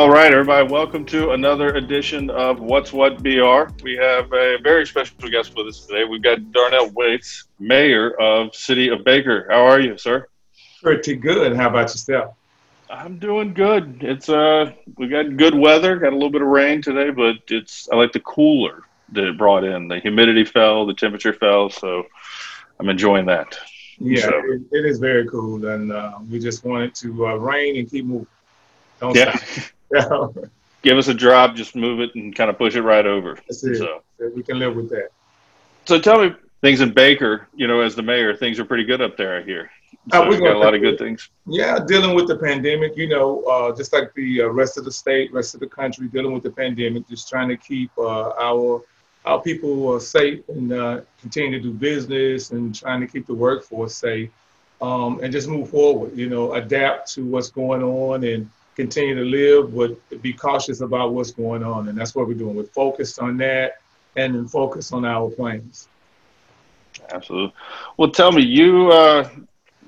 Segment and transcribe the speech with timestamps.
[0.00, 3.64] All right, everybody, welcome to another edition of What's What BR.
[3.82, 6.04] We have a very special guest with us today.
[6.04, 9.46] We've got Darnell Waites, Mayor of City of Baker.
[9.50, 10.26] How are you, sir?
[10.82, 11.54] Pretty good.
[11.54, 12.34] How about yourself?
[12.88, 13.98] I'm doing good.
[14.00, 15.98] It's uh, we got good weather.
[15.98, 19.36] Got a little bit of rain today, but it's I like the cooler that it
[19.36, 19.86] brought in.
[19.86, 22.06] The humidity fell, the temperature fell, so
[22.78, 23.54] I'm enjoying that.
[23.98, 24.38] Yeah, so.
[24.46, 27.90] it, it is very cool, and uh, we just want it to uh, rain and
[27.90, 28.26] keep moving.
[28.98, 29.36] Don't yeah.
[29.36, 29.72] stop.
[30.82, 33.38] Give us a drop, just move it and kind of push it right over.
[33.48, 33.54] It.
[33.54, 34.02] So
[34.34, 35.10] we can live with that.
[35.84, 39.02] So tell me things in Baker, you know, as the mayor, things are pretty good
[39.02, 39.70] up there, I hear.
[40.12, 41.28] So uh, we've got a lot of good things.
[41.46, 44.92] Yeah, dealing with the pandemic, you know, uh, just like the uh, rest of the
[44.92, 48.82] state, rest of the country, dealing with the pandemic, just trying to keep uh, our
[49.26, 53.34] our people uh, safe and uh, continue to do business and trying to keep the
[53.34, 54.30] workforce safe
[54.80, 56.16] um, and just move forward.
[56.16, 58.48] You know, adapt to what's going on and
[58.80, 61.88] continue to live, but be cautious about what's going on.
[61.88, 62.56] And that's what we're doing.
[62.56, 63.80] We're focused on that
[64.16, 65.88] and then focus on our plans.
[67.12, 67.52] Absolutely.
[67.98, 69.28] Well, tell me, you, uh,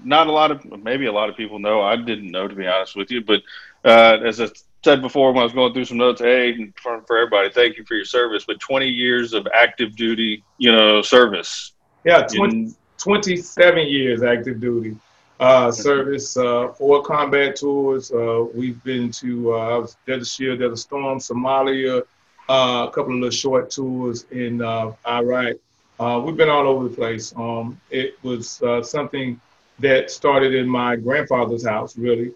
[0.04, 2.66] not a lot of, maybe a lot of people know, I didn't know to be
[2.66, 3.40] honest with you, but
[3.84, 4.48] uh, as I
[4.84, 7.84] said before when I was going through some notes, hey, for, for everybody, thank you
[7.84, 11.72] for your service, but 20 years of active duty, you know, service.
[12.04, 14.96] Yeah, 20, in, 27 years active duty
[15.42, 18.12] uh, service, uh, four combat tours.
[18.12, 22.02] Uh, we've been to uh, Desert Shield, Desert Storm, Somalia,
[22.48, 25.56] uh, a couple of little short tours in uh, Iraq.
[25.98, 27.34] Uh, we've been all over the place.
[27.36, 29.40] Um, it was something
[29.80, 32.32] that started in my grandfather's house, really.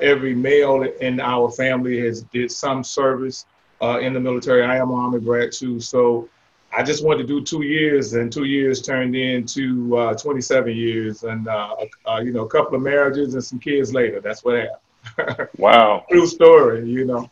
[0.00, 3.46] Every male in our family has did some service
[3.80, 4.62] in the military.
[4.62, 6.28] I am an Army brat too, so
[6.74, 11.22] I just wanted to do two years, and two years turned into uh, 27 years,
[11.22, 14.20] and uh, uh, you know, a couple of marriages and some kids later.
[14.20, 14.70] That's what
[15.16, 15.48] happened.
[15.58, 16.88] wow, true story.
[16.88, 17.30] You know,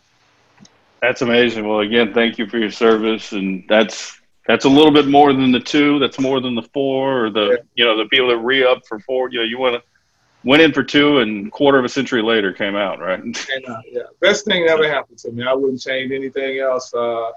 [1.00, 1.66] that's amazing.
[1.66, 5.52] Well, again, thank you for your service, and that's that's a little bit more than
[5.52, 5.98] the two.
[5.98, 7.56] That's more than the four, or the yeah.
[7.76, 9.30] you know the people that re up for four.
[9.30, 9.82] You know, you want to
[10.44, 13.20] went in for two, and quarter of a century later came out, right?
[13.20, 13.36] and,
[13.68, 15.44] uh, yeah, best thing that ever happened to me.
[15.44, 16.92] I wouldn't change anything else.
[16.92, 17.30] Uh,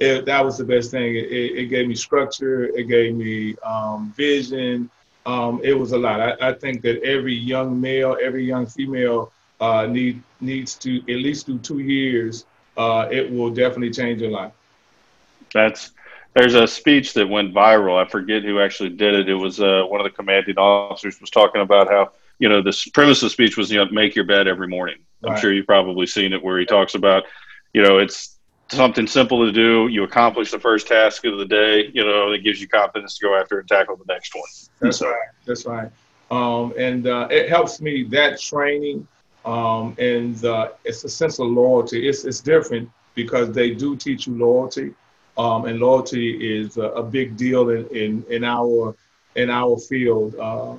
[0.00, 1.14] it, that was the best thing.
[1.14, 2.64] It, it, gave me structure.
[2.64, 4.90] It gave me um, vision.
[5.26, 6.20] Um, it was a lot.
[6.20, 11.20] I, I, think that every young male, every young female uh, need needs to at
[11.20, 12.44] least do two years.
[12.76, 14.52] Uh, it will definitely change your life.
[15.52, 15.92] That's
[16.34, 18.04] there's a speech that went viral.
[18.04, 19.28] I forget who actually did it.
[19.28, 22.76] It was uh, one of the commanding officers was talking about how you know the
[22.92, 24.96] premise of the speech was you know make your bed every morning.
[25.22, 25.40] I'm right.
[25.40, 27.24] sure you've probably seen it where he talks about
[27.72, 28.33] you know it's
[28.68, 29.88] something simple to do.
[29.88, 31.90] You accomplish the first task of the day.
[31.92, 34.44] You know, it gives you confidence to go after and tackle the next one.
[34.80, 35.10] That's so.
[35.10, 35.28] right.
[35.46, 35.90] That's right.
[36.30, 39.06] Um, and uh, it helps me that training,
[39.44, 42.08] um, and uh, it's a sense of loyalty.
[42.08, 44.94] It's it's different because they do teach you loyalty,
[45.36, 48.96] um, and loyalty is a, a, big deal in, in in our
[49.36, 50.34] in our field.
[50.36, 50.76] Uh,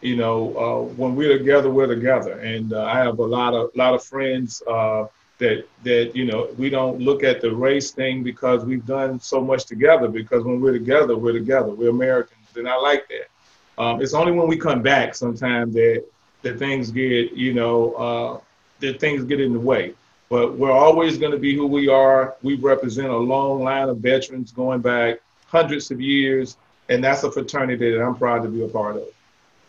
[0.00, 3.70] you know, uh, when we're together, we're together, and uh, I have a lot of
[3.76, 5.06] lot of friends uh,
[5.38, 9.40] that that you know we don't look at the race thing because we've done so
[9.40, 11.68] much together because when we're together we're together.
[11.68, 13.82] We're americans and i like that.
[13.82, 16.04] Um, it's only when we come back sometimes that
[16.42, 18.40] that things get you know uh,
[18.80, 19.94] that things get in the way.
[20.28, 22.36] But we're always going to be who we are.
[22.42, 27.30] We represent a long line of veterans going back hundreds of years and that's a
[27.30, 29.04] fraternity that i'm proud to be a part of.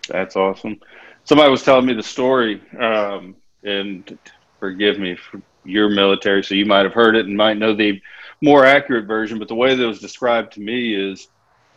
[0.08, 0.80] That's awesome.
[1.26, 4.18] Somebody was telling me the story um, and
[4.60, 8.02] forgive me for your military, so you might have heard it and might know the
[8.42, 9.40] more accurate version.
[9.40, 11.28] But the way that was described to me is,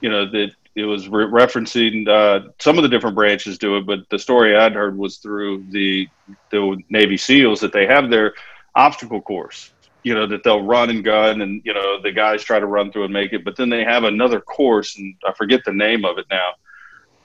[0.01, 3.87] you know, that it was re- referencing uh, some of the different branches do it,
[3.87, 6.09] but the story I'd heard was through the
[6.51, 8.35] the Navy SEALs that they have their
[8.75, 9.73] obstacle course.
[10.03, 12.91] You know that they'll run and gun, and you know the guys try to run
[12.91, 16.05] through and make it, but then they have another course, and I forget the name
[16.05, 16.53] of it now.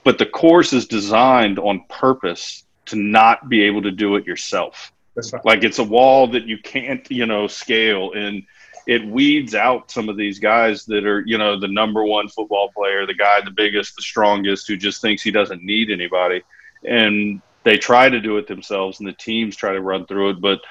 [0.04, 4.92] But the course is designed on purpose to not be able to do it yourself
[5.18, 5.46] right.
[5.46, 8.44] Like it's a wall that you can't, you know, scale and
[8.88, 12.72] it weeds out some of these guys that are, you know, the number one football
[12.76, 16.42] player, the guy, the biggest, the strongest, who just thinks he doesn't need anybody.
[16.86, 20.42] And they try to do it themselves and the teams try to run through it.
[20.42, 20.62] But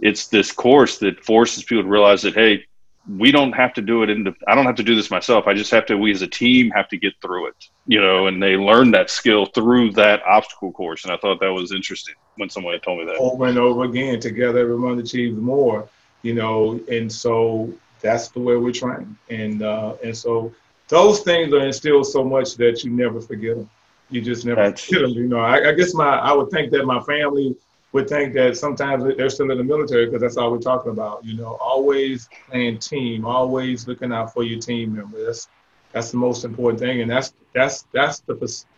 [0.00, 2.64] it's this course that forces people to realize that, hey,
[3.08, 5.46] we don't have to do it in the, I don't have to do this myself.
[5.46, 8.26] I just have to, we as a team have to get through it, you know,
[8.26, 11.04] and they learn that skill through that obstacle course.
[11.04, 13.16] And I thought that was interesting when somebody told me that.
[13.16, 15.88] Over and over again, together everyone achieves more,
[16.22, 19.16] you know, and so that's the way we're trying.
[19.30, 20.52] And, uh, and so
[20.88, 23.70] those things are instilled so much that you never forget them.
[24.10, 25.10] You just never that's, forget them.
[25.12, 27.56] You know, I, I guess my, I would think that my family
[27.92, 31.24] would think that sometimes they're still in the military because that's all we're talking about.
[31.24, 35.24] You know, always playing team, always looking out for your team member.
[35.24, 35.48] That's
[35.92, 38.34] that's the most important thing, and that's that's that's the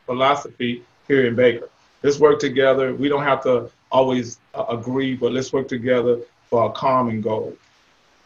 [0.06, 1.68] philosophy here in Baker.
[2.02, 2.94] Let's work together.
[2.94, 7.56] We don't have to always uh, agree, but let's work together for a common goal,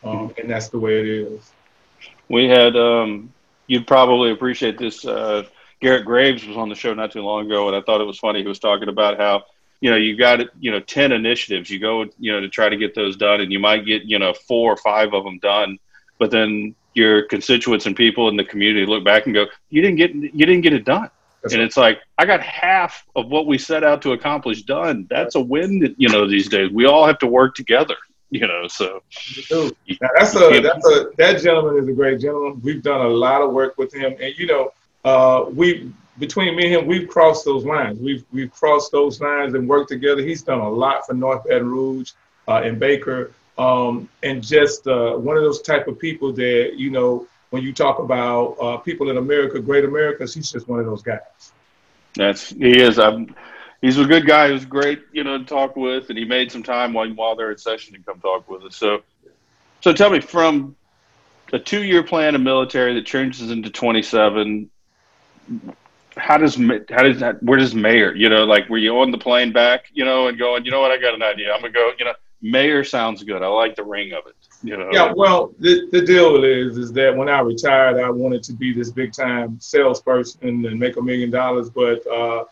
[0.04, 1.52] um, and that's the way it is.
[2.28, 3.32] We had um,
[3.66, 5.04] you'd probably appreciate this.
[5.04, 5.44] Uh,
[5.80, 8.18] Garrett Graves was on the show not too long ago, and I thought it was
[8.18, 8.42] funny.
[8.42, 9.44] He was talking about how
[9.82, 11.68] you know you got you know 10 initiatives.
[11.68, 14.18] You go you know to try to get those done and you might get you
[14.18, 15.78] know four or five of them done
[16.18, 19.96] but then your constituents and people in the community look back and go you didn't
[19.96, 21.10] get you didn't get it done.
[21.42, 21.66] That's and right.
[21.66, 25.08] it's like i got half of what we set out to accomplish done.
[25.10, 26.70] That's a win you know these days.
[26.70, 27.96] We all have to work together
[28.30, 29.02] you know so.
[30.00, 32.60] That's a that's a that gentleman is a great gentleman.
[32.62, 34.72] We've done a lot of work with him and you know
[35.04, 37.98] uh, we between me and him, we've crossed those lines.
[37.98, 40.22] We've we've crossed those lines and worked together.
[40.22, 42.12] He's done a lot for North Baton Rouge
[42.48, 46.90] uh, and Baker, um, and just uh, one of those type of people that you
[46.90, 50.86] know when you talk about uh, people in America, great Americans, he's just one of
[50.86, 51.52] those guys.
[52.14, 52.98] That's he is.
[52.98, 53.34] I'm,
[53.80, 54.48] he's a good guy.
[54.48, 57.52] Who's great, you know, to talk with, and he made some time while while they're
[57.52, 58.76] in session to come talk with us.
[58.76, 59.02] So,
[59.80, 60.76] so tell me from
[61.54, 64.70] a two year plan of military that changes into 27
[66.16, 69.18] how does how does that where does mayor you know like were you on the
[69.18, 71.72] plane back you know and going you know what i got an idea i'm gonna
[71.72, 72.12] go you know
[72.42, 74.88] mayor sounds good i like the ring of it you know.
[74.92, 78.72] Yeah well the, the deal is is that when i retired i wanted to be
[78.72, 82.44] this big time salesperson and make a million dollars but uh,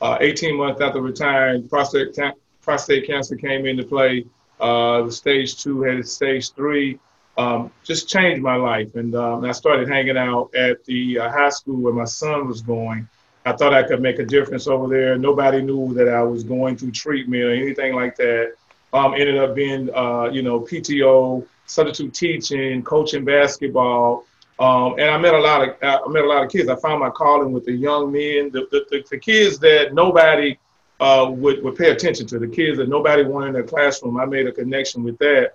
[0.00, 2.16] uh, 18 months after retiring prostate
[2.62, 4.24] prostate cancer came into play.
[4.60, 6.98] Uh, the stage two had stage three
[7.38, 8.96] um, just changed my life.
[8.96, 12.60] And um, I started hanging out at the uh, high school where my son was
[12.60, 13.08] going.
[13.46, 15.16] I thought I could make a difference over there.
[15.16, 18.54] Nobody knew that I was going through treatment or anything like that.
[18.92, 24.24] Um, ended up being, uh, you know, PTO, substitute teaching, coaching basketball.
[24.58, 26.68] Um, and I met a lot of I met a lot of kids.
[26.68, 30.58] I found my calling with the young men, the, the, the, the kids that nobody
[30.98, 34.18] uh, would, would pay attention to, the kids that nobody wanted in their classroom.
[34.18, 35.52] I made a connection with that.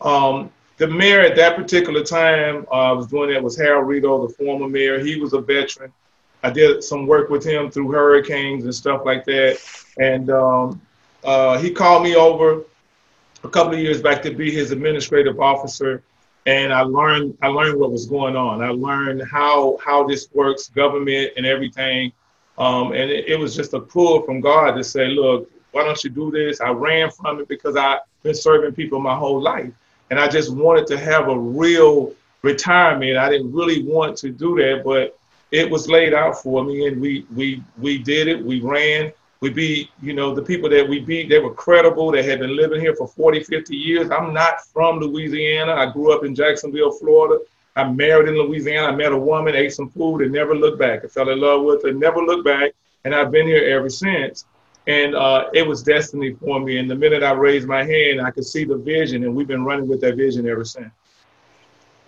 [0.00, 4.26] Um, the mayor at that particular time uh, I was doing that was Harold Rideau,
[4.26, 4.98] the former mayor.
[4.98, 5.92] He was a veteran.
[6.42, 9.58] I did some work with him through hurricanes and stuff like that.
[9.98, 10.80] And um,
[11.22, 12.64] uh, he called me over
[13.44, 16.02] a couple of years back to be his administrative officer.
[16.46, 18.62] And I learned I learned what was going on.
[18.62, 22.12] I learned how how this works, government and everything.
[22.58, 26.02] Um, and it, it was just a pull from God to say, look, why don't
[26.04, 26.60] you do this?
[26.60, 29.72] I ran from it because I've been serving people my whole life
[30.10, 32.12] and I just wanted to have a real
[32.42, 33.16] retirement.
[33.16, 35.18] I didn't really want to do that, but
[35.50, 38.44] it was laid out for me, and we we we did it.
[38.44, 39.12] We ran.
[39.40, 41.28] We beat, you know, the people that we beat.
[41.28, 42.10] They were credible.
[42.10, 44.10] They had been living here for 40, 50 years.
[44.10, 45.74] I'm not from Louisiana.
[45.74, 47.44] I grew up in Jacksonville, Florida.
[47.76, 48.88] I married in Louisiana.
[48.88, 51.04] I met a woman, ate some food, and never looked back.
[51.04, 52.72] I fell in love with her, never looked back,
[53.04, 54.46] and I've been here ever since
[54.86, 56.78] and uh, it was destiny for me.
[56.78, 59.64] And the minute I raised my hand, I could see the vision, and we've been
[59.64, 60.92] running with that vision ever since.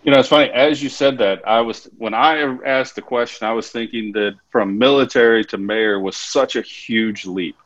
[0.02, 0.50] You know, it's funny.
[0.50, 4.34] As you said that, I was when I asked the question, I was thinking that
[4.50, 7.56] from military to mayor was such a huge leap.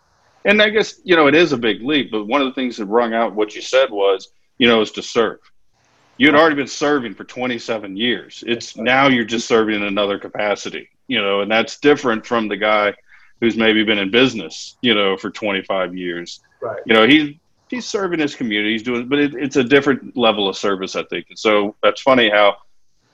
[0.47, 2.11] And I guess you know it is a big leap.
[2.11, 4.91] But one of the things that rung out what you said was, you know, is
[4.93, 5.41] to serve.
[6.17, 8.45] You had already been serving for 27 years.
[8.47, 10.89] It's now you're just serving in another capacity.
[11.09, 12.95] You know, and that's different from the guy
[13.41, 16.41] who's maybe been in business, you know, for 25 years.
[16.61, 16.81] Right.
[16.87, 17.35] You know, he's
[17.69, 18.73] he's serving his community.
[18.73, 21.27] He's doing, but it, it's a different level of service, I think.
[21.31, 22.57] And so that's funny how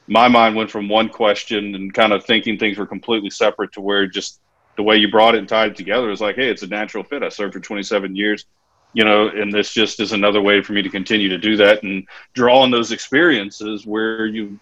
[0.08, 3.80] my mind went from one question and kind of thinking things were completely separate to
[3.80, 4.40] where just
[4.76, 7.04] the way you brought it and tied it together is like, hey, it's a natural
[7.04, 7.22] fit.
[7.22, 8.46] I served for 27 years,
[8.92, 11.82] you know, and this just is another way for me to continue to do that
[11.82, 14.58] and draw on those experiences where you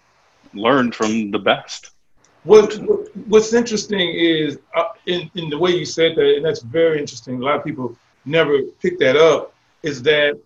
[0.53, 1.91] learned from the best.
[2.45, 2.75] What,
[3.27, 7.41] what's interesting is uh, in, in the way you said that, and that's very interesting.
[7.41, 9.53] A lot of people never pick that up.
[9.81, 10.39] Is that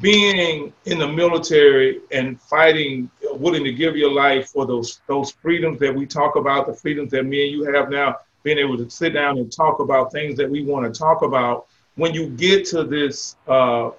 [0.00, 5.78] being in the military and fighting, willing to give your life for those those freedoms
[5.78, 8.90] that we talk about, the freedoms that me and you have now, being able to
[8.90, 11.66] sit down and talk about things that we want to talk about.
[11.94, 13.90] When you get to this uh,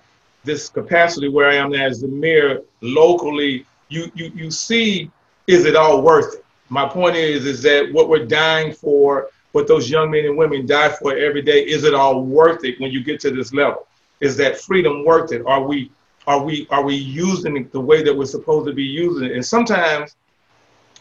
[0.43, 5.09] this capacity where I am as the mayor locally, you you you see,
[5.47, 6.45] is it all worth it?
[6.69, 10.65] My point is, is that what we're dying for, what those young men and women
[10.65, 13.87] die for every day, is it all worth it when you get to this level?
[14.21, 15.43] Is that freedom worth it?
[15.45, 15.91] Are we
[16.27, 19.31] are we are we using it the way that we're supposed to be using it?
[19.31, 20.15] And sometimes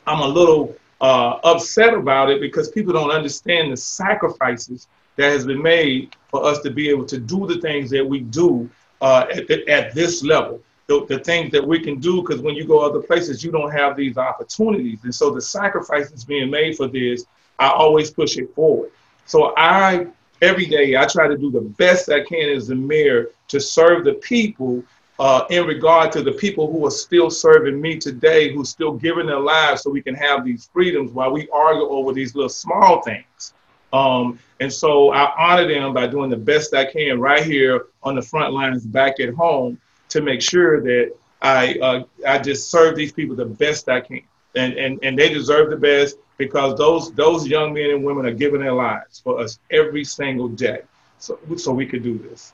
[0.06, 5.44] I'm a little uh, upset about it because people don't understand the sacrifices that has
[5.44, 8.70] been made for us to be able to do the things that we do
[9.00, 10.62] uh, at, at this level.
[10.88, 13.70] The, the things that we can do, because when you go other places, you don't
[13.70, 15.00] have these opportunities.
[15.04, 17.26] And so the sacrifices being made for this,
[17.58, 18.90] I always push it forward.
[19.26, 20.06] So I,
[20.40, 24.06] every day, I try to do the best I can as the mayor to serve
[24.06, 24.82] the people
[25.18, 29.26] uh, in regard to the people who are still serving me today, who's still giving
[29.26, 33.02] their lives so we can have these freedoms while we argue over these little small
[33.02, 33.52] things.
[33.92, 38.14] Um, and so I honor them by doing the best I can right here on
[38.14, 39.78] the front lines back at home
[40.10, 44.22] to make sure that I uh, I just serve these people the best I can.
[44.54, 48.32] And, and, and they deserve the best because those those young men and women are
[48.32, 50.82] giving their lives for us every single day.
[51.18, 52.52] So so we could do this.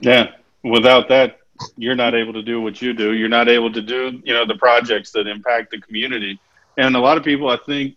[0.00, 0.32] Yeah.
[0.62, 1.38] Without that,
[1.76, 3.12] you're not able to do what you do.
[3.12, 6.40] You're not able to do, you know, the projects that impact the community.
[6.76, 7.96] And a lot of people, I think,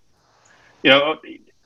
[0.83, 1.17] you know,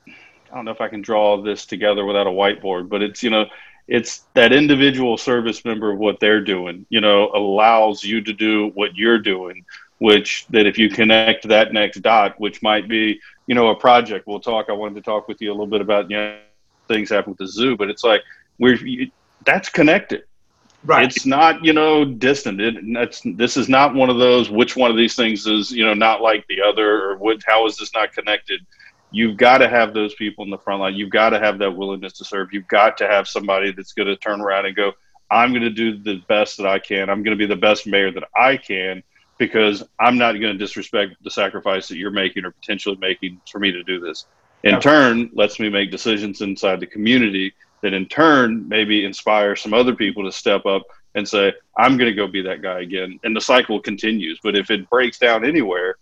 [0.08, 3.30] I don't know if I can draw this together without a whiteboard, but it's, you
[3.30, 3.46] know,
[3.88, 8.68] it's that individual service member of what they're doing, you know, allows you to do
[8.74, 9.64] what you're doing,
[9.98, 14.26] which that if you connect that next dot, which might be, you know, a project,
[14.26, 14.66] we'll talk.
[14.68, 16.38] I wanted to talk with you a little bit about, you know,
[16.86, 18.22] things happen with the zoo, but it's like
[18.58, 18.78] we're,
[19.44, 20.22] that's connected
[20.84, 21.04] Right.
[21.04, 22.60] It's not, you know, distant.
[22.60, 24.48] It, that's this is not one of those.
[24.48, 27.38] Which one of these things is, you know, not like the other, or what?
[27.44, 28.64] How is this not connected?
[29.10, 30.94] You've got to have those people in the front line.
[30.94, 32.48] You've got to have that willingness to serve.
[32.52, 34.92] You've got to have somebody that's going to turn around and go,
[35.30, 37.08] "I'm going to do the best that I can.
[37.08, 39.02] I'm going to be the best mayor that I can."
[39.38, 43.60] Because I'm not going to disrespect the sacrifice that you're making or potentially making for
[43.60, 44.26] me to do this.
[44.64, 49.72] In turn, lets me make decisions inside the community that in turn maybe inspire some
[49.72, 50.82] other people to step up
[51.14, 53.20] and say, I'm going to go be that guy again.
[53.22, 54.40] And the cycle continues.
[54.42, 55.96] But if it breaks down anywhere,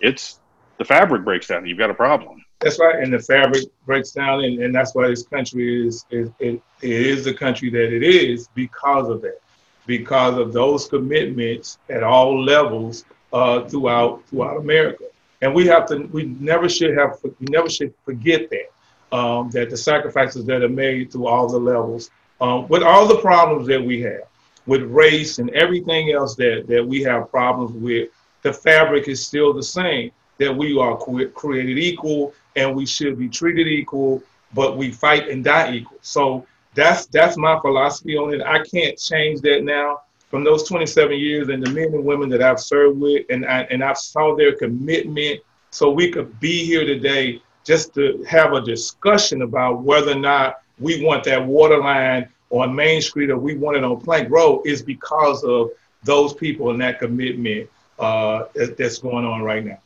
[0.00, 0.37] it's
[0.78, 1.66] the fabric breaks down.
[1.66, 2.44] You've got a problem.
[2.60, 3.02] That's right.
[3.02, 4.44] And the fabric breaks down.
[4.44, 8.02] And, and that's why this country is, is it, it is the country that it
[8.02, 9.40] is because of that,
[9.86, 15.04] because of those commitments at all levels uh, throughout throughout America.
[15.42, 19.70] And we have to, we never should have, we never should forget that um, that
[19.70, 23.82] the sacrifices that are made through all the levels, um, with all the problems that
[23.82, 24.22] we have,
[24.66, 28.10] with race and everything else that, that we have problems with,
[28.42, 33.28] the fabric is still the same, that we are created equal and we should be
[33.28, 34.22] treated equal,
[34.54, 35.98] but we fight and die equal.
[36.00, 38.42] So that's that's my philosophy on it.
[38.42, 42.42] I can't change that now from those 27 years and the men and women that
[42.42, 45.40] I've served with, and I, and I've saw their commitment
[45.70, 50.60] so we could be here today just to have a discussion about whether or not
[50.78, 54.62] we want that water line on Main Street or we want it on Plank Road
[54.66, 55.70] is because of
[56.04, 57.68] those people and that commitment
[57.98, 59.78] uh, that's going on right now.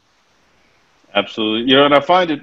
[1.14, 1.70] Absolutely.
[1.70, 2.40] You know, and I find it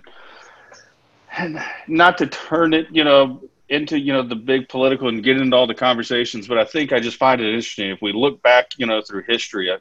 [1.37, 5.37] and not to turn it, you know, into, you know, the big political and get
[5.37, 7.91] into all the conversations, but I think I just find it interesting.
[7.91, 9.77] If we look back, you know, through history, uh,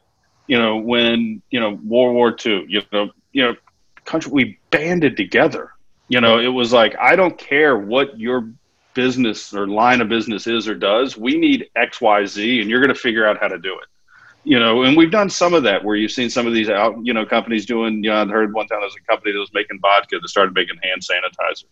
[0.46, 3.56] you know, when, you know, World War II, you know, you know,
[4.08, 5.70] country we banded together
[6.08, 8.50] you know it was like i don't care what your
[8.94, 12.98] business or line of business is or does we need xyz and you're going to
[12.98, 13.88] figure out how to do it
[14.48, 16.96] you know and we've done some of that where you've seen some of these out
[17.02, 19.38] you know companies doing you know i heard one time there was a company that
[19.38, 21.64] was making vodka that started making hand sanitizer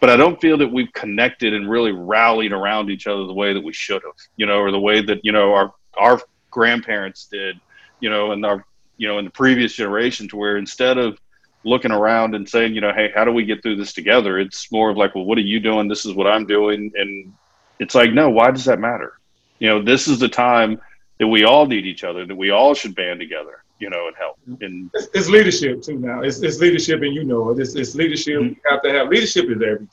[0.00, 3.52] but i don't feel that we've connected and really rallied around each other the way
[3.52, 6.18] that we should have you know or the way that you know our our
[6.50, 7.60] grandparents did
[8.00, 8.64] you know and our
[8.96, 11.18] you know in the previous generation to where instead of
[11.64, 14.38] looking around and saying, you know, hey, how do we get through this together?
[14.38, 15.88] It's more of like, well, what are you doing?
[15.88, 16.92] This is what I'm doing.
[16.94, 17.32] And
[17.80, 19.14] it's like, no, why does that matter?
[19.58, 20.80] You know, this is the time
[21.18, 24.16] that we all need each other, that we all should band together, you know, and
[24.16, 24.38] help.
[24.60, 26.22] And it's, it's leadership too now.
[26.22, 27.58] It's, it's, leadership, and you know it.
[27.58, 28.40] It's, it's leadership.
[28.40, 28.48] Mm-hmm.
[28.48, 29.88] You have to have leadership is everything.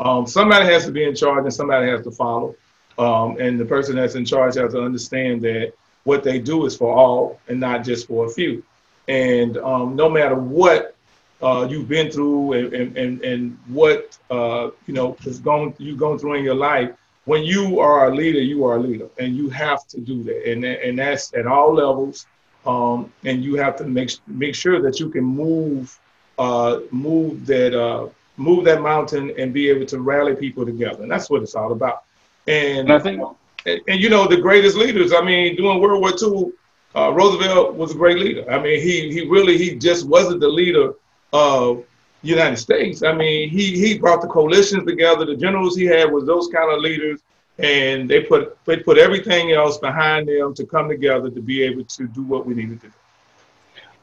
[0.00, 2.54] Um, somebody has to be in charge, and somebody has to follow.
[2.98, 5.72] Um, and the person that's in charge has to understand that
[6.04, 8.64] what they do is for all and not just for a few.
[9.06, 10.96] And um, no matter what
[11.40, 15.98] uh, you've been through and, and, and, and what uh, you know has gone you've
[15.98, 16.90] gone through in your life.
[17.28, 20.50] When you are a leader, you are a leader, and you have to do that,
[20.50, 22.26] and and that's at all levels.
[22.64, 26.00] Um, and you have to make make sure that you can move
[26.38, 28.08] uh, move that uh,
[28.38, 31.72] move that mountain and be able to rally people together, and that's what it's all
[31.72, 32.04] about.
[32.46, 33.20] And, and I think,
[33.66, 35.12] and, and, you know, the greatest leaders.
[35.12, 36.52] I mean, during World War II,
[36.96, 38.50] uh, Roosevelt was a great leader.
[38.50, 40.94] I mean, he he really he just wasn't the leader
[41.34, 41.84] of
[42.22, 43.02] United States.
[43.02, 45.24] I mean, he he brought the coalitions together.
[45.24, 47.20] The generals he had was those kind of leaders,
[47.58, 51.84] and they put they put everything else behind them to come together to be able
[51.84, 52.92] to do what we needed to do.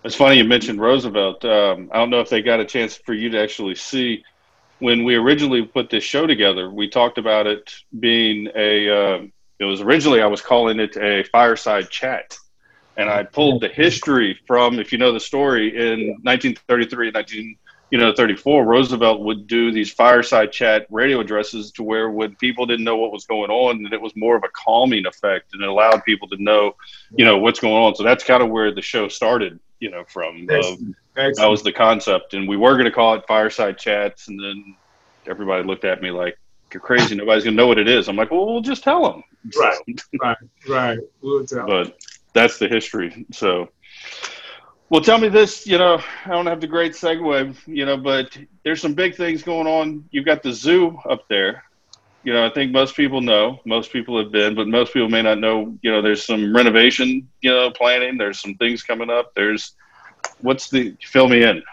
[0.03, 1.43] It's funny you mentioned Roosevelt.
[1.43, 4.24] Um, I don't know if they got a chance for you to actually see
[4.79, 8.89] when we originally put this show together, we talked about it being a.
[8.89, 9.22] Uh,
[9.57, 12.38] it was originally I was calling it a fireside chat,
[12.98, 17.57] and I pulled the history from, if you know the story, in 1933 and 19
[17.96, 22.66] you know 34 roosevelt would do these fireside chat radio addresses to where when people
[22.66, 25.64] didn't know what was going on and it was more of a calming effect and
[25.64, 26.75] it allowed people to know
[27.16, 27.96] you know what's going on.
[27.96, 30.46] So that's kind of where the show started you know from.
[30.52, 30.75] Uh,
[31.16, 32.34] that was the concept.
[32.34, 34.75] And we were going to call it fireside chats and then
[35.25, 36.38] everybody looked at me like
[36.74, 37.16] you're crazy.
[37.16, 38.10] Nobody's going to know what it is.
[38.10, 39.24] I'm like well we'll just tell them
[39.58, 39.80] right
[40.22, 40.38] right
[40.68, 41.00] right.
[41.22, 41.98] We'll tell but
[42.34, 43.25] that's the history.
[43.32, 43.70] So
[44.89, 45.65] well, tell me this.
[45.65, 47.56] You know, I don't have the great segue.
[47.65, 50.06] You know, but there's some big things going on.
[50.12, 51.63] You've got the zoo up there.
[52.24, 53.60] You know, I think most people know.
[53.65, 55.77] Most people have been, but most people may not know.
[55.82, 57.27] You know, there's some renovation.
[57.42, 58.18] You know, planning.
[58.18, 59.34] There's some things coming up.
[59.36, 59.74] There's
[60.42, 61.63] what's the fill me in.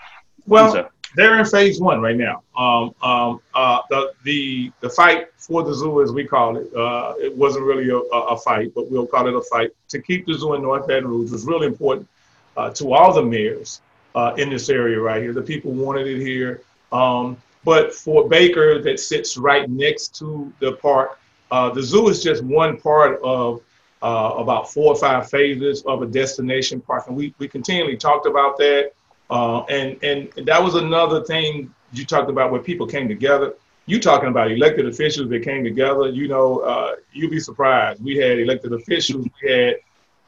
[0.47, 2.42] Well, they're in phase one right now.
[2.57, 7.14] Um, um, uh, the the the fight for the zoo, as we call it, uh,
[7.19, 10.35] it wasn't really a, a, fight, but we'll call it a fight to keep the
[10.35, 12.09] zoo in North Baton Rouge was really important
[12.56, 13.80] uh, to all the mayors
[14.14, 15.32] uh, in this area right here.
[15.32, 16.62] The people wanted it here.
[16.92, 21.18] Um, but for Baker, that sits right next to the park,
[21.50, 23.61] uh, the zoo is just one part of
[24.02, 27.06] uh, about four or five phases of a destination park.
[27.06, 28.92] And we, we continually talked about that.
[29.30, 33.54] Uh, and, and that was another thing you talked about where people came together.
[33.87, 38.02] You talking about elected officials that came together, you know, uh, you'd be surprised.
[38.02, 39.76] We had elected officials, we had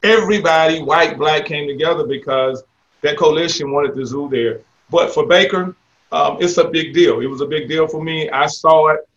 [0.05, 2.63] everybody, white, black, came together because
[3.01, 4.61] that coalition wanted the zoo there.
[4.89, 5.75] But for Baker,
[6.11, 7.19] um, it's a big deal.
[7.21, 8.29] It was a big deal for me.
[8.29, 9.07] I saw it.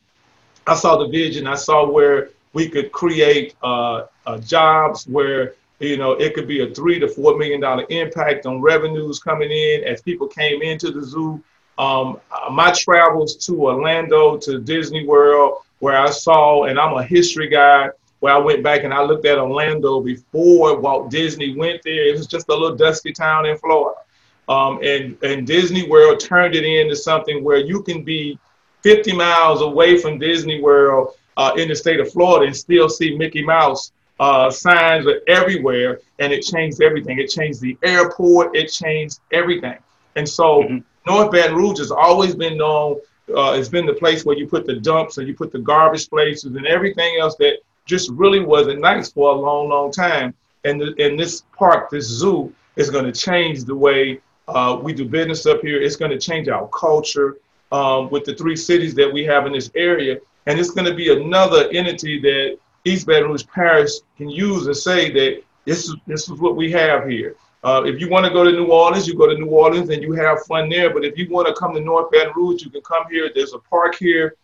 [0.67, 1.47] I saw the vision.
[1.47, 6.63] I saw where we could create uh, uh, jobs where you know it could be
[6.63, 10.91] a three to four million dollar impact on revenues coming in as people came into
[10.91, 11.43] the zoo.
[11.77, 12.19] Um,
[12.51, 17.91] my travels to Orlando, to Disney World, where I saw, and I'm a history guy
[18.21, 22.09] where I went back and I looked at Orlando before Walt Disney went there.
[22.09, 24.01] It was just a little dusty town in Florida.
[24.49, 28.39] Um, and, and Disney World turned it into something where you can be
[28.83, 33.17] 50 miles away from Disney World uh, in the state of Florida and still see
[33.17, 36.01] Mickey Mouse uh, signs everywhere.
[36.19, 37.19] And it changed everything.
[37.19, 38.57] It changed the airport.
[38.57, 39.79] It changed everything.
[40.17, 40.79] And so mm-hmm.
[41.07, 43.01] North Baton Rouge has always been known.
[43.35, 46.09] Uh, it's been the place where you put the dumps and you put the garbage
[46.09, 50.35] places and everything else that just really wasn't nice for a long, long time.
[50.65, 55.05] And, and this park, this zoo, is going to change the way uh, we do
[55.05, 55.83] business up here.
[55.83, 57.39] It's going to change our culture
[57.73, 60.19] um, with the three cities that we have in this area.
[60.47, 64.77] And it's going to be another entity that East Baton Rouge Parish can use and
[64.77, 67.37] say that this is, this is what we have here.
[67.65, 70.03] Uh, if you want to go to New Orleans, you go to New Orleans and
[70.03, 70.93] you have fun there.
[70.93, 73.31] But if you want to come to North Baton Rouge, you can come here.
[73.35, 74.37] There's a park here,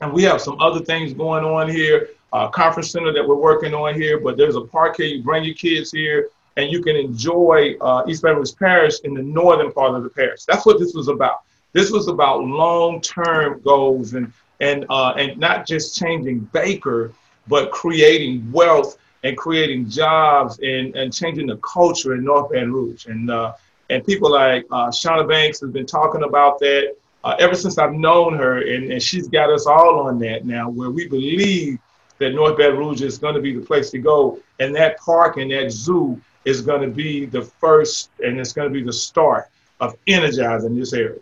[0.00, 3.74] and we have some other things going on here uh, conference center that we're working
[3.74, 5.06] on here, but there's a park here.
[5.06, 9.14] You bring your kids here, and you can enjoy uh, East Baton Rouge Parish in
[9.14, 10.44] the northern part of the parish.
[10.44, 11.42] That's what this was about.
[11.72, 17.12] This was about long-term goals and and uh, and not just changing Baker,
[17.48, 23.06] but creating wealth and creating jobs and, and changing the culture in North Baton Rouge.
[23.06, 23.54] And uh,
[23.90, 27.92] and people like uh, Chauna Banks has been talking about that uh, ever since I've
[27.92, 31.78] known her, and, and she's got us all on that now, where we believe
[32.22, 34.38] that North Baton Rouge is going to be the place to go.
[34.60, 38.68] And that park and that zoo is going to be the first and it's going
[38.68, 39.48] to be the start
[39.80, 41.18] of energizing this area.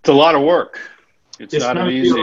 [0.00, 0.80] It's a lot of work.
[1.38, 2.20] It's, it's not an easy.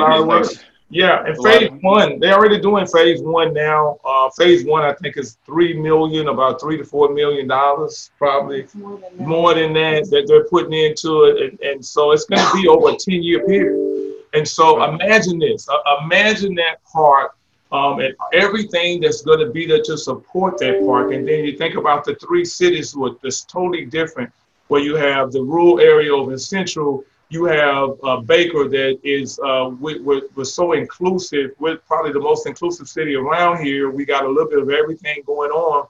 [0.90, 3.98] Yeah, and phase one, they're already doing phase one now.
[4.06, 8.68] Uh, phase one, I think, is three million, about three to four million dollars, probably
[8.76, 9.28] more than that.
[9.28, 12.68] more than that that they're putting into it, and, and so it's going to be
[12.68, 14.14] over a ten year period.
[14.36, 17.36] And so imagine this: uh, imagine that park
[17.72, 21.12] um, and everything that's going to be there to support that park.
[21.14, 23.16] And then you think about the three cities who are
[23.48, 24.32] totally different,
[24.68, 29.40] where you have the rural area over in Central, you have uh, Baker that is
[29.40, 31.52] uh, we, we're, we're so inclusive.
[31.60, 33.90] We're probably the most inclusive city around here.
[33.90, 35.88] We got a little bit of everything going on.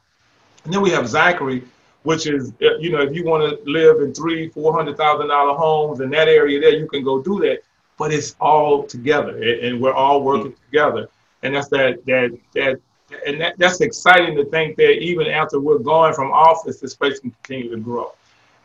[0.63, 1.63] And then we have Zachary,
[2.03, 5.27] which is, uh, you know, if you want to live in three, four hundred thousand
[5.27, 7.59] dollar homes in that area there, you can go do that.
[7.97, 10.65] But it's all together, and we're all working mm-hmm.
[10.65, 11.09] together
[11.45, 12.81] and that's that that that
[13.25, 17.19] and that, that's exciting to think that even after we're gone from office, this place
[17.19, 18.13] can continue to grow,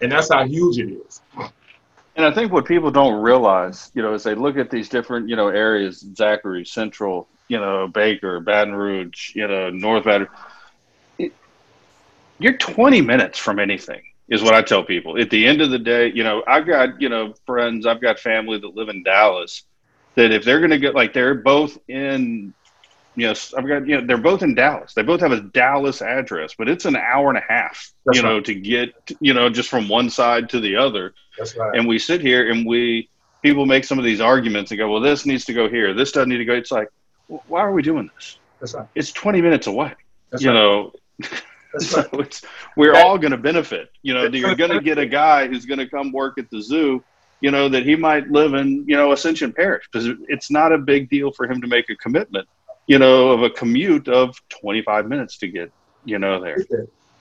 [0.01, 1.21] and that's how huge it is.
[2.17, 5.29] And I think what people don't realize, you know, as they look at these different,
[5.29, 10.27] you know, areas, Zachary, Central, you know, Baker, Baton Rouge, you know, North Baton,
[11.19, 11.33] it,
[12.39, 15.21] you're 20 minutes from anything is what I tell people.
[15.21, 18.19] At the end of the day, you know, I've got, you know, friends, I've got
[18.19, 19.65] family that live in Dallas
[20.15, 22.53] that if they're going to get like they're both in
[23.17, 24.95] you know, I've got, you know, they're both in Dallas.
[24.95, 28.23] They both have a Dallas address, but it's an hour and a half, That's you
[28.23, 31.15] know, to get, you know, just from one side to the other.
[31.37, 31.77] That's right.
[31.77, 33.09] And we sit here and we,
[33.43, 35.93] people make some of these arguments and go, well, this needs to go here.
[35.93, 36.55] This doesn't need to go.
[36.55, 36.89] It's like,
[37.27, 38.39] why are we doing this?
[38.61, 38.87] That's right.
[38.95, 39.93] It's 20 minutes away.
[40.31, 40.55] That's you right.
[40.55, 40.93] know,
[41.79, 42.43] so it's,
[42.77, 43.91] we're all going to benefit.
[44.03, 46.63] You know, you're going to get a guy who's going to come work at the
[46.63, 47.03] zoo
[47.41, 50.79] you know, that he might live in, you know, Ascension Parish because it's not a
[50.79, 52.47] big deal for him to make a commitment
[52.87, 55.71] you know, of a commute of 25 minutes to get,
[56.05, 56.65] you know, there.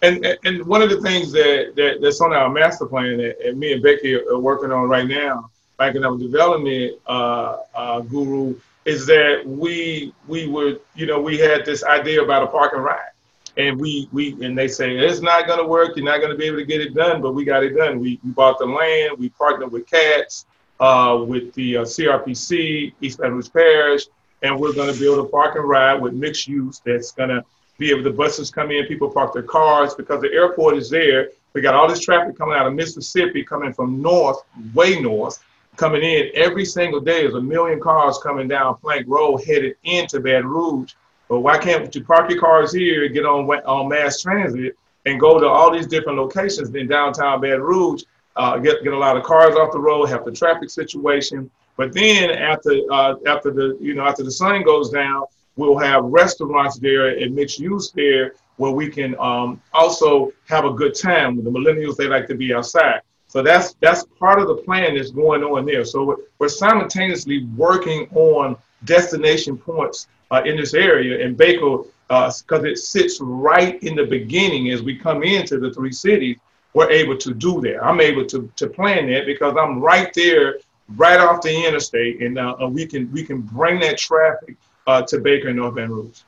[0.02, 3.60] And and one of the things that, that that's on our master plan that and
[3.60, 8.56] me and Becky are working on right now, back in our development uh, uh, guru,
[8.86, 12.84] is that we we would you know we had this idea about a park and
[12.84, 13.12] ride,
[13.58, 16.38] and we we and they say it's not going to work, you're not going to
[16.38, 18.00] be able to get it done, but we got it done.
[18.00, 20.46] We, we bought the land, we partnered with CATS,
[20.80, 24.06] uh, with the uh, CRPC, East Baton Rouge Parish,
[24.42, 27.44] and we're going to build a park and ride with mixed use that's going to
[27.78, 31.30] be able the buses come in, people park their cars because the airport is there.
[31.54, 35.44] We got all this traffic coming out of Mississippi, coming from north, way north,
[35.78, 37.22] coming in every single day.
[37.22, 40.94] There's a million cars coming down Plank Road headed into Baton Rouge.
[41.30, 45.40] But why can't you park your cars here, get on on mass transit, and go
[45.40, 48.04] to all these different locations in downtown Baton Rouge?
[48.36, 51.50] Uh, get get a lot of cars off the road, have the traffic situation,
[51.80, 55.24] but then after uh, after the you know after the sun goes down,
[55.56, 60.74] we'll have restaurants there and mixed use there where we can um, also have a
[60.74, 61.38] good time.
[61.38, 63.00] With the millennials, they like to be outside.
[63.28, 65.86] So that's that's part of the plan that's going on there.
[65.86, 71.26] So we're, we're simultaneously working on destination points uh, in this area.
[71.26, 75.72] And Baker, because uh, it sits right in the beginning as we come into the
[75.74, 76.40] three cities,
[76.74, 77.82] we're able to do that.
[77.82, 80.56] I'm able to, to plan that because I'm right there
[80.96, 84.56] right off the interstate, and uh, we can we can bring that traffic
[84.88, 86.22] uh, to Baker and North Baton Rouge.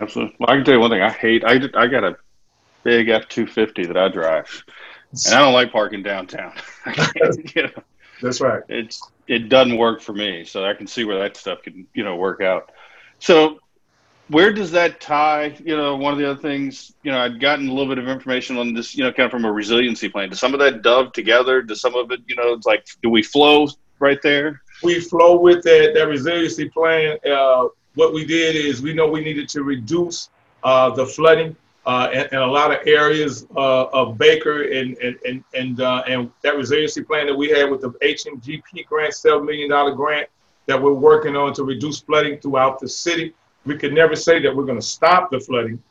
[0.00, 0.36] Absolutely.
[0.38, 1.02] Well, I can tell you one thing.
[1.02, 1.44] I hate.
[1.44, 2.16] I I got a
[2.82, 4.64] big F two fifty that I drive,
[5.26, 6.52] and I don't like parking downtown.
[7.54, 7.70] you know,
[8.22, 8.62] That's right.
[8.68, 12.04] It's it doesn't work for me, so I can see where that stuff can you
[12.04, 12.70] know work out.
[13.18, 13.60] So
[14.28, 15.56] where does that tie?
[15.62, 18.08] You know, one of the other things, you know, I'd gotten a little bit of
[18.08, 20.30] information on this, you know, kind of from a resiliency plan.
[20.30, 21.62] Does some of that dove together?
[21.62, 24.62] Does some of it, you know, it's like, do we flow right there?
[24.82, 27.18] We flow with that, that resiliency plan.
[27.30, 30.30] Uh, what we did is we know we needed to reduce
[30.62, 31.54] uh, the flooding
[31.86, 36.30] uh, in, a lot of areas uh, of Baker and and and and, uh, and
[36.42, 40.28] that resiliency plan that we had with the HMGP grant, seven million dollar grant
[40.66, 43.34] that we're working on to reduce flooding throughout the city
[43.64, 45.82] we could never say that we're going to stop the flooding.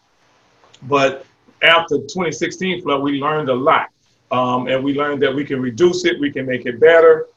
[0.84, 1.26] But
[1.62, 3.90] after 2016 flood, we learned a lot.
[4.32, 7.28] Um, and we learned that we can reduce it, we can make it better,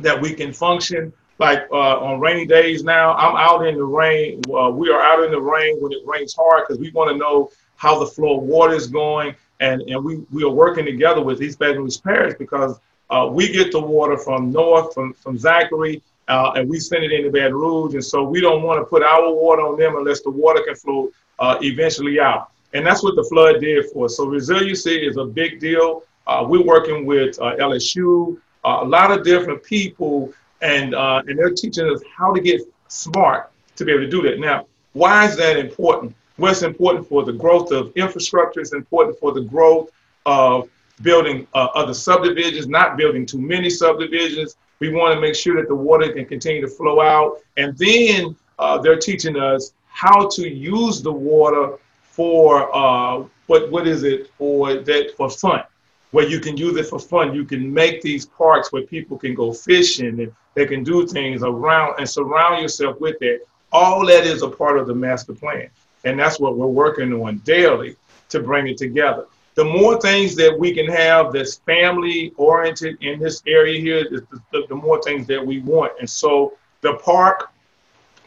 [0.00, 1.12] that we can function.
[1.38, 4.40] Like uh, on rainy days now, I'm out in the rain.
[4.48, 7.16] Uh, we are out in the rain when it rains hard because we want to
[7.16, 9.34] know how the flow of water is going.
[9.60, 12.78] And, and we, we are working together with East Baton Rouge Parish because
[13.10, 17.12] uh, we get the water from north, from, from Zachary, uh, and we send it
[17.12, 17.94] into Baton Rouge.
[17.94, 20.74] And so we don't want to put our water on them unless the water can
[20.74, 22.50] flow uh, eventually out.
[22.72, 24.16] And that's what the flood did for us.
[24.16, 26.02] So resiliency is a big deal.
[26.26, 30.32] Uh, we're working with uh, LSU, uh, a lot of different people,
[30.62, 34.22] and uh, and they're teaching us how to get smart to be able to do
[34.22, 34.38] that.
[34.38, 36.14] Now, why is that important?
[36.38, 38.60] Well, important for the growth of infrastructure.
[38.60, 39.90] It's important for the growth
[40.26, 40.68] of
[41.02, 45.74] building other subdivisions, not building too many subdivisions, we want to make sure that the
[45.74, 47.38] water can continue to flow out.
[47.56, 53.86] And then uh, they're teaching us how to use the water for uh, what what
[53.86, 55.62] is it for that for fun,
[56.12, 57.34] where you can use it for fun.
[57.34, 61.42] You can make these parks where people can go fishing and they can do things
[61.42, 63.48] around and surround yourself with it.
[63.72, 65.68] All that is a part of the master plan,
[66.04, 67.96] and that's what we're working on daily
[68.28, 73.20] to bring it together the more things that we can have that's family oriented in
[73.20, 75.92] this area here, the, the, more things that we want.
[76.00, 77.50] And so the park,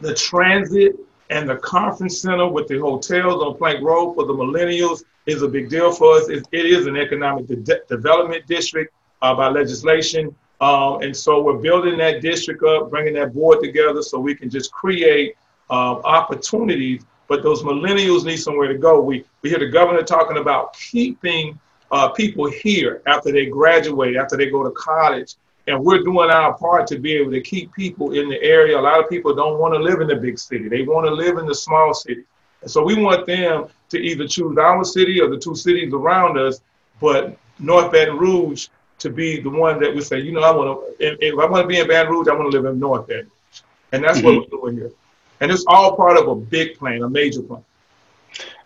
[0.00, 0.96] the transit,
[1.30, 5.48] and the conference center with the hotels on Plank Road for the millennials is a
[5.48, 6.30] big deal for us.
[6.30, 10.34] it, it is an economic de- development district uh, by legislation.
[10.60, 14.48] Uh, and so we're building that district up, bringing that board together so we can
[14.48, 15.34] just create
[15.70, 19.00] uh, opportunities but those millennials need somewhere to go.
[19.00, 21.58] We, we hear the governor talking about keeping
[21.90, 25.36] uh, people here after they graduate, after they go to college.
[25.66, 28.78] And we're doing our part to be able to keep people in the area.
[28.78, 31.12] A lot of people don't want to live in the big city, they want to
[31.12, 32.24] live in the small city.
[32.62, 36.38] And so we want them to either choose our city or the two cities around
[36.38, 36.60] us,
[37.00, 40.98] but North Baton Rouge to be the one that we say, you know, I want
[40.98, 43.06] to, if I want to be in Baton Rouge, I want to live in North
[43.06, 43.62] Baton Rouge.
[43.92, 44.38] And that's mm-hmm.
[44.38, 44.92] what we're doing here.
[45.40, 47.64] And it's all part of a big plan, a major plan.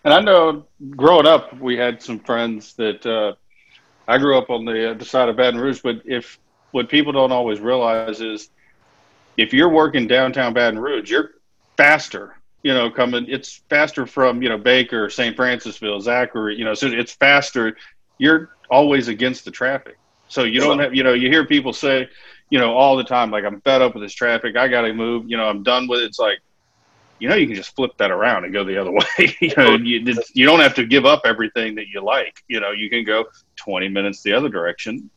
[0.03, 3.33] And I know growing up, we had some friends that uh,
[4.07, 6.39] I grew up on the other side of Baton Rouge, but if
[6.71, 8.49] what people don't always realize is
[9.37, 11.31] if you're working downtown Baton Rouge, you're
[11.77, 12.35] faster.
[12.63, 15.35] You know, coming it's faster from you know Baker, St.
[15.35, 16.57] Francisville, Zachary.
[16.57, 17.75] You know, so it's faster.
[18.17, 19.97] You're always against the traffic,
[20.29, 20.95] so you don't have.
[20.95, 22.07] You know, you hear people say,
[22.49, 24.55] you know, all the time, like I'm fed up with this traffic.
[24.55, 25.25] I got to move.
[25.27, 26.05] You know, I'm done with it.
[26.05, 26.39] It's like
[27.23, 29.37] you know you can just flip that around and go the other way.
[29.39, 32.43] you know, you, you don't have to give up everything that you like.
[32.49, 33.23] You know, you can go
[33.55, 35.09] 20 minutes the other direction,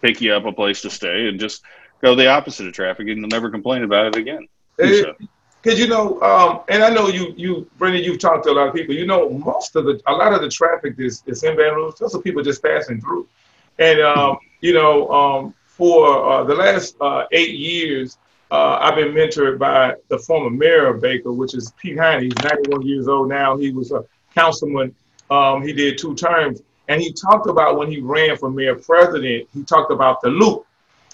[0.00, 1.62] pick you up a place to stay, and just
[2.02, 4.48] go the opposite of traffic, and never complain about it again.
[4.76, 8.66] Because you know, um, and I know you, you, Brendan, you've talked to a lot
[8.66, 8.96] of people.
[8.96, 11.94] You know, most of the, a lot of the traffic is, is in Baton Rouge.
[12.00, 13.28] Those are people just passing through,
[13.78, 18.18] and um, you know, um, for uh, the last uh, eight years,
[18.52, 22.22] uh, I've been mentored by the former mayor of Baker, which is Pete Heine.
[22.22, 23.56] He's 91 years old now.
[23.56, 24.94] He was a councilman.
[25.30, 26.60] Um, he did two terms.
[26.88, 30.66] And he talked about when he ran for mayor president, he talked about the loop,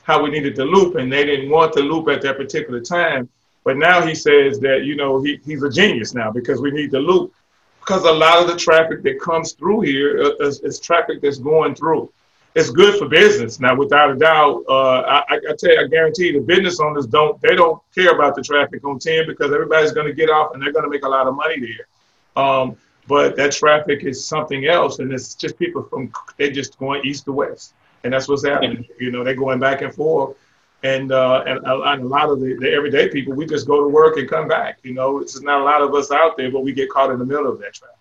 [0.02, 3.28] how we needed the loop, and they didn't want the loop at that particular time.
[3.62, 6.90] But now he says that, you know, he, he's a genius now because we need
[6.90, 7.32] the loop.
[7.78, 11.38] Because a lot of the traffic that comes through here uh, is, is traffic that's
[11.38, 12.12] going through
[12.58, 13.60] it's good for business.
[13.60, 17.40] Now, without a doubt, uh, I, I, tell you, I guarantee the business owners don't
[17.40, 20.62] they don't care about the traffic on 10 because everybody's going to get off and
[20.62, 22.44] they're going to make a lot of money there.
[22.44, 27.06] Um, but that traffic is something else, and it's just people from they're just going
[27.06, 28.84] east to west, and that's what's happening.
[29.00, 30.36] You know, they're going back and forth,
[30.82, 33.88] and uh, and, and, a lot of the, the everyday people, we just go to
[33.88, 34.80] work and come back.
[34.82, 37.18] You know, it's not a lot of us out there, but we get caught in
[37.18, 37.96] the middle of that traffic.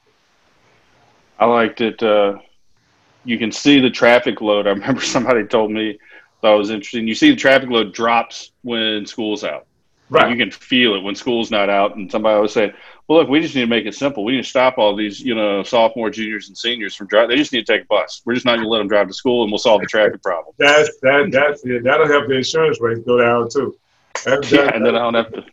[1.39, 2.03] I liked it.
[2.03, 2.39] Uh
[3.27, 4.67] you can see the traffic load.
[4.67, 5.99] I remember somebody told me
[6.41, 7.07] that was interesting.
[7.07, 9.65] You see the traffic load drops when school's out.
[10.09, 10.31] Right.
[10.31, 11.97] you can feel it when school's not out.
[11.97, 12.71] And somebody was saying,
[13.07, 14.23] well, look, we just need to make it simple.
[14.23, 17.31] We need to stop all these, you know, sophomore, juniors, and seniors from driving.
[17.31, 18.21] They just need to take a bus.
[18.23, 20.23] We're just not going to let them drive to school, and we'll solve the traffic
[20.23, 20.55] problem.
[20.57, 21.29] That's that.
[21.31, 21.83] That's it.
[21.83, 23.77] That'll help the insurance rates go down too.
[24.23, 25.45] That's, yeah, and then I don't have to.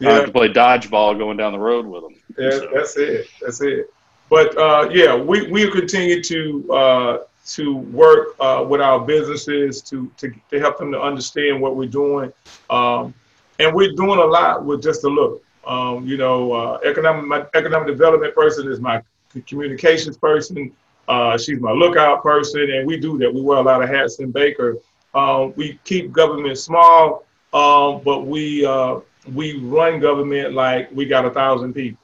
[0.00, 0.10] Yeah.
[0.10, 2.14] I have to play dodgeball going down the road with them.
[2.38, 2.68] Yeah, so.
[2.74, 3.26] that's it.
[3.40, 3.92] That's it.
[4.30, 10.10] But uh, yeah, we we continue to uh, to work uh, with our businesses to,
[10.18, 12.32] to to help them to understand what we're doing,
[12.70, 13.12] um,
[13.58, 15.42] and we're doing a lot with just a look.
[15.66, 19.02] Um, you know, uh, economic my economic development person is my
[19.46, 20.72] communications person.
[21.08, 23.34] Uh, she's my lookout person, and we do that.
[23.34, 24.76] We wear a lot of hats in Baker.
[25.12, 29.00] Um, we keep government small, um, but we uh,
[29.34, 31.99] we run government like we got a thousand people.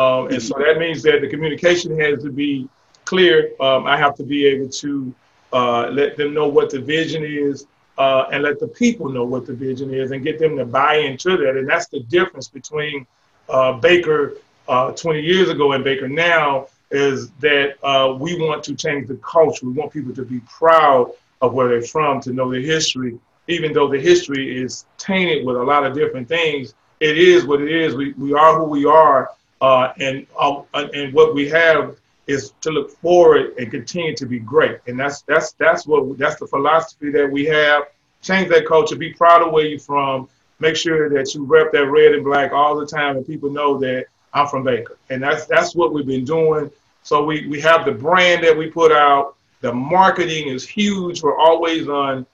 [0.00, 2.66] Um, and so that means that the communication has to be
[3.04, 3.52] clear.
[3.60, 5.14] Um, I have to be able to
[5.52, 7.66] uh, let them know what the vision is
[7.98, 10.94] uh, and let the people know what the vision is and get them to buy
[10.96, 11.58] into that.
[11.58, 13.06] And that's the difference between
[13.50, 14.36] uh, Baker
[14.68, 19.16] uh, 20 years ago and Baker now is that uh, we want to change the
[19.16, 19.66] culture.
[19.66, 23.74] We want people to be proud of where they're from, to know the history, even
[23.74, 26.72] though the history is tainted with a lot of different things.
[27.00, 27.94] It is what it is.
[27.94, 31.96] We, we are who we are uh, and uh, and what we have
[32.26, 34.78] is to look forward and continue to be great.
[34.86, 37.84] And that's that's that's what that's the philosophy that we have.
[38.22, 38.96] Change that culture.
[38.96, 40.28] Be proud of where you're from.
[40.58, 43.78] Make sure that you rep that red and black all the time, and people know
[43.78, 44.98] that I'm from Baker.
[45.08, 46.70] And that's that's what we've been doing.
[47.02, 49.36] So we we have the brand that we put out.
[49.60, 51.22] The marketing is huge.
[51.22, 52.26] We're always on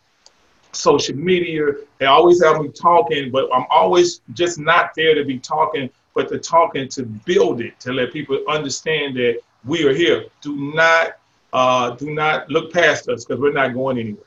[0.72, 1.72] social media.
[1.98, 6.30] They always have me talking, but I'm always just not there to be talking but
[6.30, 10.24] the talking to build it, to let people understand that we are here.
[10.40, 11.18] Do not
[11.52, 14.24] uh, do not look past us because we're not going anywhere.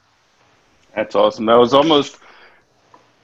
[0.95, 1.45] That's awesome.
[1.47, 2.17] That was almost.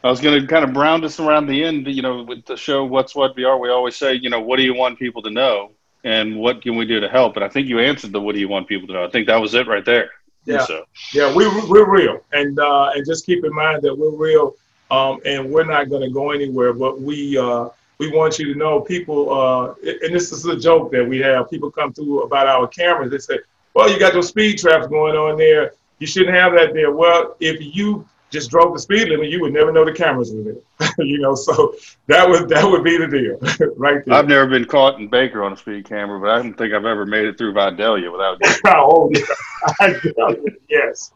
[0.04, 1.88] I was going to kind of brown this around the end.
[1.88, 4.64] You know, with the show "What's What BR," we always say, you know, what do
[4.64, 5.72] you want people to know,
[6.04, 7.36] and what can we do to help?
[7.36, 9.28] And I think you answered the "What do you want people to know." I think
[9.28, 10.10] that was it right there.
[10.46, 10.86] Yeah, so.
[11.14, 14.56] yeah, we we're real, and uh, and just keep in mind that we're real,
[14.90, 16.74] um, and we're not going to go anywhere.
[16.74, 20.92] But we uh, we want you to know people, uh, and this is a joke
[20.92, 21.50] that we have.
[21.50, 23.12] People come through about our cameras.
[23.12, 23.40] They say,
[23.74, 25.74] well, you got those speed traps going on there.
[26.00, 26.92] You shouldn't have that there.
[26.92, 30.44] Well, if you just drove the speed limit, you would never know the cameras were
[30.44, 30.90] there.
[31.00, 31.76] you know, so
[32.08, 34.16] that would that would be the deal, right there.
[34.16, 36.86] I've never been caught in Baker on a speed camera, but I don't think I've
[36.86, 38.40] ever made it through Vidalia without.
[38.66, 40.34] oh, yeah.
[40.70, 41.12] yes.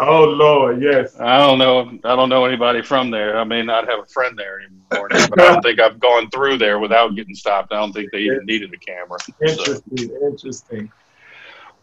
[0.00, 1.18] Oh Lord, yes.
[1.20, 1.98] I don't know.
[2.04, 3.38] I don't know anybody from there.
[3.38, 6.58] I may not have a friend there anymore, but I don't think I've gone through
[6.58, 7.72] there without getting stopped.
[7.72, 9.18] I don't think they even needed a camera.
[9.40, 9.96] Interesting.
[9.96, 10.26] So.
[10.26, 10.92] Interesting.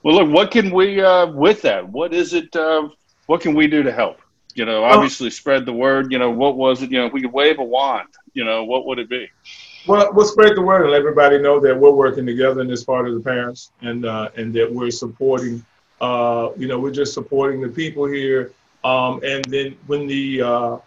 [0.04, 1.88] Well, look, what can we uh, with that?
[1.88, 2.56] What is it?
[2.56, 2.90] Uh,
[3.28, 4.20] what can we do to help?
[4.56, 6.12] You know, obviously spread the word.
[6.12, 6.92] You know, what was it?
[6.92, 9.30] You know, if we could wave a wand you know, what would it be?
[9.88, 12.84] Well, we'll spread the word and let everybody know that we're working together in this
[12.84, 15.66] part of the parents and uh, and that we're supporting.
[16.02, 18.52] Uh, you know, we're just supporting the people here.
[18.84, 20.78] Um, and then when the uh,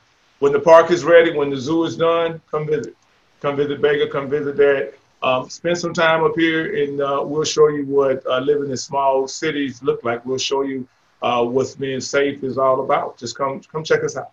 [0.40, 2.94] when the park is ready, when the zoo is done, come visit.
[3.40, 4.08] Come visit Baker.
[4.08, 4.94] Come visit that.
[5.22, 8.76] Um, spend some time up here, and uh, we'll show you what uh, living in
[8.76, 10.26] small cities look like.
[10.26, 10.86] We'll show you
[11.22, 13.16] uh, what's being safe is all about.
[13.16, 14.32] Just come come check us out.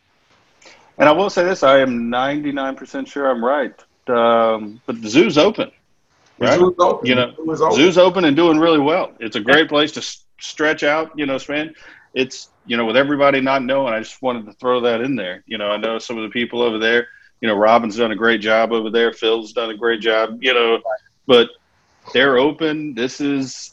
[0.98, 3.74] And I will say this: I am ninety nine percent sure I'm right
[4.08, 5.72] um, but the zoo's open.
[6.40, 6.58] Right?
[6.58, 7.08] Zoo's open.
[7.08, 7.74] You know, open.
[7.74, 9.12] zoo's open and doing really well.
[9.20, 10.02] It's a great place to
[10.42, 11.12] stretch out.
[11.16, 11.74] You know, span.
[12.14, 15.44] It's you know, with everybody not knowing, I just wanted to throw that in there.
[15.48, 17.08] You know, I know some of the people over there.
[17.40, 19.14] You know, Robin's done a great job over there.
[19.14, 20.38] Phil's done a great job.
[20.42, 20.82] You know,
[21.26, 21.50] but
[22.14, 22.94] they're open.
[22.94, 23.72] This is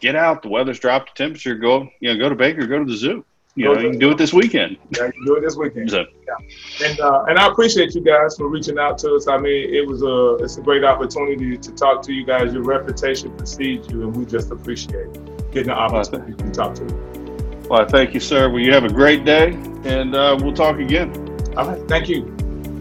[0.00, 0.42] get out.
[0.42, 1.16] The weather's dropped.
[1.16, 1.54] The temperature.
[1.54, 1.88] Go.
[2.00, 2.66] You know, go to Baker.
[2.66, 3.24] Go to the zoo.
[3.58, 4.76] You know, you can do it this weekend.
[4.90, 5.90] Yeah, you can do it this weekend.
[5.90, 6.04] So.
[6.26, 6.86] Yeah.
[6.86, 9.26] And uh, and I appreciate you guys for reaching out to us.
[9.26, 12.52] I mean, it was a it's a great opportunity to talk to you guys.
[12.52, 15.12] Your reputation precedes you, and we just appreciate
[15.52, 17.64] getting the opportunity to talk to you.
[17.68, 18.48] Well, thank you, sir.
[18.48, 19.52] Well, you have a great day,
[19.84, 21.12] and uh, we'll talk again.
[21.56, 21.88] All right.
[21.88, 22.34] Thank you.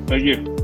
[0.07, 0.56] Thank you.